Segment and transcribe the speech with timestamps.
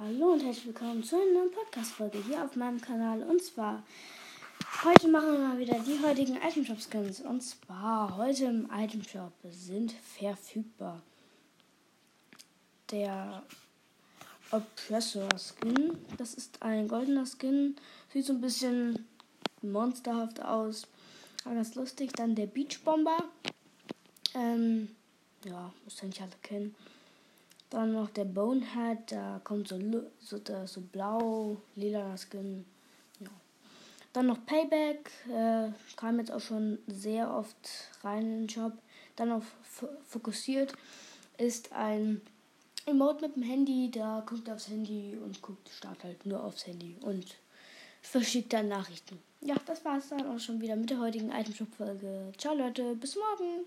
[0.00, 3.20] Hallo und herzlich willkommen zu einer neuen Podcast-Folge hier auf meinem Kanal.
[3.24, 3.82] Und zwar,
[4.84, 7.20] heute machen wir mal wieder die heutigen Item Shop Skins.
[7.20, 11.02] Und zwar, heute im Item Shop sind verfügbar
[12.92, 13.42] der
[14.52, 15.98] Oppressor Skin.
[16.16, 17.74] Das ist ein goldener Skin.
[18.12, 19.04] Sieht so ein bisschen
[19.62, 20.86] monsterhaft aus.
[21.44, 22.12] Aber ganz lustig.
[22.12, 23.24] Dann der Beach Bomber.
[24.36, 24.94] Ähm,
[25.44, 26.76] ja, muss ihr nicht alle kennen.
[27.70, 29.78] Dann noch der Bonehead, da kommt so,
[30.20, 32.64] so, so blau, lila Skin.
[33.20, 33.28] Ja.
[34.12, 37.56] Dann noch Payback, äh, kam jetzt auch schon sehr oft
[38.02, 38.72] rein in den Shop.
[39.16, 39.44] Dann auf
[40.06, 40.74] fokussiert
[41.36, 42.20] ist ein
[42.86, 46.66] Emote mit dem Handy, da guckt er aufs Handy und guckt, startet halt nur aufs
[46.66, 47.36] Handy und
[48.00, 49.18] verschickt dann Nachrichten.
[49.40, 52.32] Ja, das war's dann auch schon wieder mit der heutigen Item Shop Folge.
[52.38, 53.66] Ciao Leute, bis morgen.